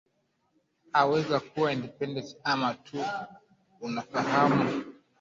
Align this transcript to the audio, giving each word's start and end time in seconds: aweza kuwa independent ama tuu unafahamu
aweza 0.93 1.39
kuwa 1.39 1.71
independent 1.73 2.35
ama 2.43 2.73
tuu 2.73 3.05
unafahamu 3.81 4.83